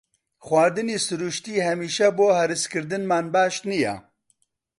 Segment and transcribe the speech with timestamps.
[0.45, 3.95] خواردنی سروشتی هەمیشە بۆ هەرسکردنمان باش نییە.